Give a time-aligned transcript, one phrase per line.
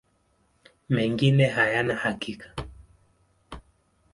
[0.89, 2.51] Mengine hayana hakika.